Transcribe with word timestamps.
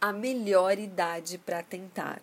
a 0.00 0.14
melhor 0.14 0.78
idade 0.78 1.36
para 1.36 1.62
tentar. 1.62 2.22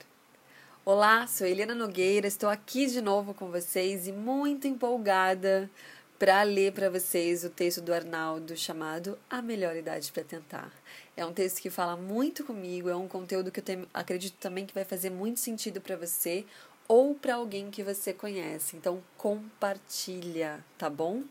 Olá, 0.83 1.27
sou 1.27 1.45
Helena 1.45 1.75
Nogueira, 1.75 2.25
estou 2.25 2.49
aqui 2.49 2.87
de 2.87 3.01
novo 3.01 3.35
com 3.35 3.51
vocês 3.51 4.07
e 4.07 4.11
muito 4.11 4.67
empolgada 4.67 5.69
para 6.17 6.41
ler 6.41 6.73
para 6.73 6.89
vocês 6.89 7.43
o 7.43 7.51
texto 7.51 7.79
do 7.79 7.93
Arnaldo 7.93 8.57
chamado 8.57 9.19
A 9.29 9.43
Melhor 9.43 9.75
Idade 9.75 10.11
para 10.11 10.23
Tentar. 10.23 10.71
É 11.15 11.23
um 11.23 11.31
texto 11.31 11.61
que 11.61 11.69
fala 11.69 11.95
muito 11.95 12.43
comigo, 12.43 12.89
é 12.89 12.95
um 12.95 13.07
conteúdo 13.07 13.51
que 13.51 13.59
eu 13.59 13.87
acredito 13.93 14.37
também 14.39 14.65
que 14.65 14.73
vai 14.73 14.83
fazer 14.83 15.11
muito 15.11 15.39
sentido 15.39 15.79
para 15.79 15.95
você 15.95 16.45
ou 16.87 17.13
para 17.13 17.35
alguém 17.35 17.69
que 17.69 17.83
você 17.83 18.11
conhece. 18.11 18.75
Então 18.75 19.03
compartilha, 19.15 20.65
tá 20.79 20.89
bom? 20.89 21.21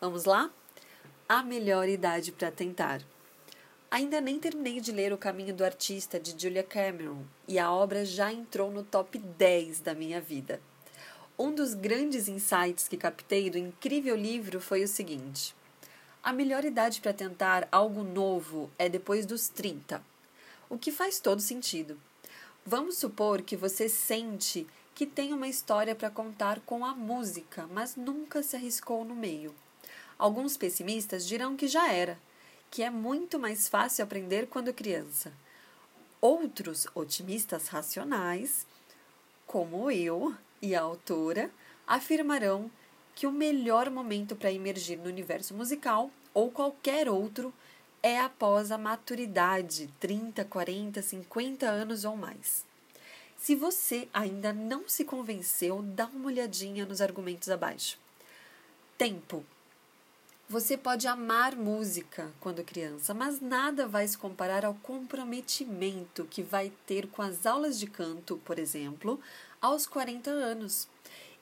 Vamos 0.00 0.24
lá? 0.24 0.50
A 1.28 1.42
Melhor 1.42 1.86
Idade 1.90 2.32
para 2.32 2.50
Tentar. 2.50 3.02
Ainda 3.90 4.20
nem 4.20 4.38
terminei 4.38 4.80
de 4.80 4.92
ler 4.92 5.12
O 5.12 5.18
Caminho 5.18 5.52
do 5.52 5.64
Artista 5.64 6.20
de 6.20 6.40
Julia 6.40 6.62
Cameron 6.62 7.24
e 7.48 7.58
a 7.58 7.72
obra 7.72 8.04
já 8.04 8.32
entrou 8.32 8.70
no 8.70 8.84
top 8.84 9.18
10 9.18 9.80
da 9.80 9.94
minha 9.94 10.20
vida. 10.20 10.60
Um 11.36 11.52
dos 11.52 11.74
grandes 11.74 12.28
insights 12.28 12.86
que 12.86 12.96
captei 12.96 13.50
do 13.50 13.58
incrível 13.58 14.14
livro 14.14 14.60
foi 14.60 14.84
o 14.84 14.88
seguinte: 14.88 15.56
a 16.22 16.32
melhor 16.32 16.64
idade 16.64 17.00
para 17.00 17.12
tentar 17.12 17.66
algo 17.72 18.04
novo 18.04 18.70
é 18.78 18.88
depois 18.88 19.26
dos 19.26 19.48
30, 19.48 20.00
o 20.68 20.78
que 20.78 20.92
faz 20.92 21.18
todo 21.18 21.40
sentido. 21.40 21.98
Vamos 22.64 22.96
supor 22.96 23.42
que 23.42 23.56
você 23.56 23.88
sente 23.88 24.68
que 24.94 25.04
tem 25.04 25.32
uma 25.32 25.48
história 25.48 25.96
para 25.96 26.10
contar 26.10 26.60
com 26.60 26.84
a 26.84 26.94
música, 26.94 27.66
mas 27.72 27.96
nunca 27.96 28.40
se 28.40 28.54
arriscou 28.54 29.04
no 29.04 29.16
meio. 29.16 29.52
Alguns 30.16 30.56
pessimistas 30.56 31.26
dirão 31.26 31.56
que 31.56 31.66
já 31.66 31.92
era 31.92 32.16
que 32.70 32.82
é 32.82 32.90
muito 32.90 33.38
mais 33.38 33.68
fácil 33.68 34.04
aprender 34.04 34.46
quando 34.46 34.72
criança. 34.72 35.32
Outros 36.20 36.86
otimistas 36.94 37.68
racionais, 37.68 38.66
como 39.46 39.90
eu 39.90 40.34
e 40.62 40.74
a 40.74 40.82
autora, 40.82 41.50
afirmarão 41.86 42.70
que 43.14 43.26
o 43.26 43.32
melhor 43.32 43.90
momento 43.90 44.36
para 44.36 44.52
emergir 44.52 44.96
no 44.96 45.08
universo 45.08 45.54
musical 45.54 46.10
ou 46.32 46.50
qualquer 46.50 47.08
outro 47.08 47.52
é 48.02 48.18
após 48.20 48.70
a 48.70 48.78
maturidade, 48.78 49.90
30, 49.98 50.44
40, 50.44 51.02
50 51.02 51.66
anos 51.66 52.04
ou 52.04 52.16
mais. 52.16 52.64
Se 53.36 53.54
você 53.54 54.08
ainda 54.12 54.52
não 54.52 54.88
se 54.88 55.04
convenceu, 55.04 55.82
dá 55.82 56.06
uma 56.06 56.26
olhadinha 56.26 56.84
nos 56.84 57.00
argumentos 57.00 57.48
abaixo. 57.48 57.98
Tempo 58.96 59.44
você 60.50 60.76
pode 60.76 61.06
amar 61.06 61.54
música 61.54 62.28
quando 62.40 62.64
criança, 62.64 63.14
mas 63.14 63.40
nada 63.40 63.86
vai 63.86 64.08
se 64.08 64.18
comparar 64.18 64.64
ao 64.64 64.74
comprometimento 64.74 66.26
que 66.28 66.42
vai 66.42 66.72
ter 66.84 67.06
com 67.06 67.22
as 67.22 67.46
aulas 67.46 67.78
de 67.78 67.86
canto, 67.86 68.36
por 68.44 68.58
exemplo, 68.58 69.20
aos 69.62 69.86
40 69.86 70.28
anos. 70.28 70.88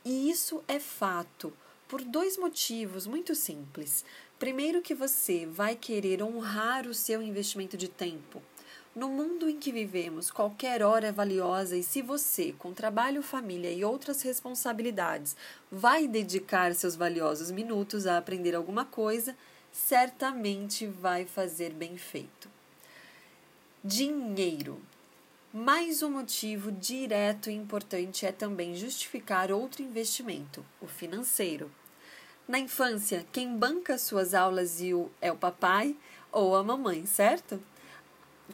E 0.05 0.29
isso 0.29 0.63
é 0.69 0.79
fato 0.79 1.51
por 1.89 2.03
dois 2.03 2.37
motivos 2.37 3.07
muito 3.07 3.35
simples. 3.35 4.05
Primeiro, 4.39 4.83
que 4.83 4.95
você 4.95 5.47
vai 5.47 5.75
querer 5.75 6.23
honrar 6.23 6.87
o 6.87 6.93
seu 6.93 7.23
investimento 7.23 7.79
de 7.79 7.89
tempo. 7.89 8.43
No 8.99 9.09
mundo 9.09 9.49
em 9.49 9.57
que 9.57 9.71
vivemos, 9.71 10.29
qualquer 10.29 10.83
hora 10.83 11.07
é 11.07 11.13
valiosa 11.13 11.77
e 11.77 11.85
se 11.85 12.03
você, 12.03 12.53
com 12.59 12.75
trabalho, 12.75 13.23
família 13.23 13.71
e 13.71 13.85
outras 13.85 14.23
responsabilidades, 14.23 15.37
vai 15.71 16.09
dedicar 16.09 16.75
seus 16.75 16.97
valiosos 16.97 17.53
minutos 17.53 18.09
a 18.09 18.19
aprender 18.19 18.57
alguma 18.57 18.85
coisa, 18.85 19.37
certamente 19.71 20.85
vai 20.85 21.25
fazer 21.25 21.73
bem 21.73 21.97
feito. 21.97 22.51
Dinheiro. 23.85 24.83
Mais 25.53 26.03
um 26.03 26.11
motivo 26.11 26.73
direto 26.73 27.49
e 27.49 27.55
importante 27.55 28.27
é 28.27 28.33
também 28.33 28.75
justificar 28.75 29.53
outro 29.53 29.81
investimento, 29.81 30.67
o 30.81 30.89
financeiro. 30.89 31.71
Na 32.49 32.59
infância, 32.59 33.25
quem 33.31 33.57
banca 33.57 33.97
suas 33.97 34.35
aulas 34.35 34.81
é 35.21 35.31
o 35.31 35.37
papai 35.37 35.95
ou 36.33 36.57
a 36.57 36.65
mamãe, 36.65 37.07
certo? 37.07 37.63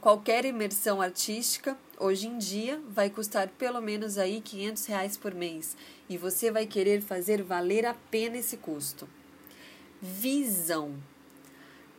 Qualquer 0.01 0.45
imersão 0.45 1.01
artística 1.01 1.77
hoje 1.99 2.27
em 2.27 2.39
dia 2.39 2.81
vai 2.89 3.09
custar 3.09 3.49
pelo 3.49 3.81
menos 3.81 4.19
aí 4.19 4.41
500 4.41 4.87
reais 4.87 5.17
por 5.17 5.35
mês 5.35 5.77
e 6.09 6.17
você 6.17 6.51
vai 6.51 6.67
querer 6.67 7.01
fazer 7.01 7.43
valer 7.43 7.87
a 7.87 7.95
pena 8.11 8.39
esse 8.39 8.57
custo. 8.57 9.09
Visão. 10.03 10.95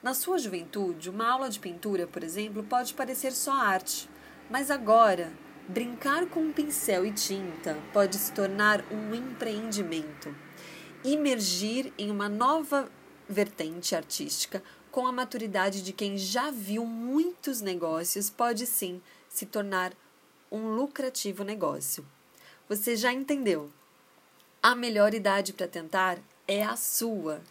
Na 0.03 0.13
sua 0.13 0.37
juventude, 0.37 1.09
uma 1.09 1.27
aula 1.27 1.49
de 1.49 1.59
pintura, 1.59 2.05
por 2.05 2.23
exemplo, 2.23 2.63
pode 2.63 2.93
parecer 2.93 3.31
só 3.31 3.53
arte, 3.53 4.07
mas 4.49 4.69
agora 4.69 5.31
brincar 5.67 6.27
com 6.27 6.51
pincel 6.51 7.05
e 7.05 7.11
tinta 7.11 7.75
pode 7.91 8.15
se 8.17 8.31
tornar 8.31 8.83
um 8.91 9.15
empreendimento. 9.15 10.35
Imergir 11.03 11.91
em 11.97 12.11
uma 12.11 12.29
nova 12.29 12.87
vertente 13.27 13.95
artística 13.95 14.61
com 14.95 15.05
a 15.05 15.11
maturidade 15.11 15.81
de 15.81 15.91
quem 15.91 16.17
já 16.17 16.49
viu 16.49 16.85
muitos 16.85 17.59
negócios, 17.59 18.29
pode 18.29 18.65
sim 18.65 19.01
se 19.27 19.45
tornar 19.45 19.91
um 20.49 20.73
lucrativo 20.73 21.43
negócio. 21.43 22.07
Você 22.69 22.95
já 22.95 23.11
entendeu? 23.11 23.69
A 24.63 24.73
melhor 24.73 25.13
idade 25.13 25.51
para 25.51 25.67
tentar 25.67 26.17
é 26.47 26.63
a 26.63 26.77
sua. 26.77 27.41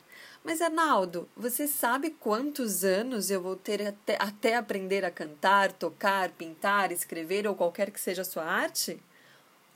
Mas, 0.43 0.63
Arnaldo, 0.63 1.29
você 1.37 1.69
sabe 1.69 2.17
quantos 2.19 2.83
anos 2.83 3.31
eu 3.31 3.43
vou 3.43 3.57
ter 3.57 3.89
até, 3.89 4.17
até 4.19 4.57
aprender 4.57 5.05
a 5.05 5.11
cantar, 5.11 5.71
tocar, 5.71 6.31
pintar, 6.31 6.91
escrever 6.93 7.47
ou 7.47 7.55
qualquer 7.55 7.91
que 7.91 8.01
seja 8.01 8.23
a 8.23 8.25
sua 8.25 8.45
arte? 8.47 8.99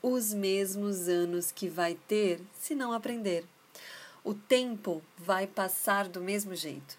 Os 0.01 0.33
mesmos 0.33 1.07
anos 1.07 1.51
que 1.51 1.69
vai 1.69 1.93
ter 2.07 2.41
se 2.59 2.73
não 2.73 2.91
aprender. 2.91 3.45
O 4.23 4.33
tempo 4.33 5.03
vai 5.19 5.45
passar 5.45 6.07
do 6.07 6.19
mesmo 6.19 6.55
jeito. 6.55 6.97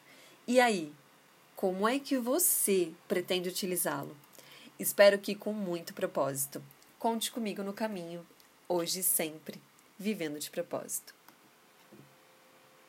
E 0.52 0.58
aí, 0.58 0.92
como 1.54 1.86
é 1.86 2.00
que 2.00 2.18
você 2.18 2.90
pretende 3.06 3.48
utilizá-lo? 3.48 4.16
Espero 4.80 5.16
que 5.16 5.32
com 5.32 5.52
muito 5.52 5.94
propósito. 5.94 6.60
Conte 6.98 7.30
comigo 7.30 7.62
no 7.62 7.72
caminho, 7.72 8.26
hoje 8.68 8.98
e 8.98 9.02
sempre, 9.04 9.62
vivendo 9.96 10.40
de 10.40 10.50
propósito. 10.50 11.14